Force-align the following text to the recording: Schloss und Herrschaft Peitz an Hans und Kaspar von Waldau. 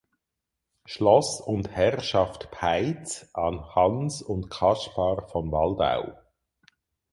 Schloss 0.85 1.39
und 1.41 1.69
Herrschaft 1.75 2.49
Peitz 2.49 3.29
an 3.33 3.63
Hans 3.75 4.23
und 4.23 4.49
Kaspar 4.49 5.27
von 5.27 5.51
Waldau. 5.51 6.15